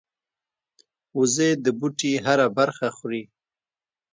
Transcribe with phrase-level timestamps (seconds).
[1.17, 3.23] وزې د بوټي هره برخه خوري